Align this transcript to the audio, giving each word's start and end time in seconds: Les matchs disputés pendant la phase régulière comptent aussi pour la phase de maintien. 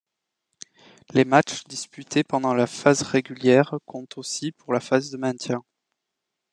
Les 1.13 1.25
matchs 1.25 1.63
disputés 1.65 2.23
pendant 2.23 2.55
la 2.55 2.65
phase 2.65 3.03
régulière 3.03 3.75
comptent 3.85 4.17
aussi 4.17 4.51
pour 4.51 4.73
la 4.73 4.79
phase 4.79 5.11
de 5.11 5.17
maintien. 5.17 5.63